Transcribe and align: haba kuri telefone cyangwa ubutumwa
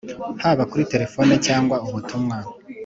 haba 0.43 0.63
kuri 0.71 0.83
telefone 0.93 1.33
cyangwa 1.45 1.75
ubutumwa 1.87 2.37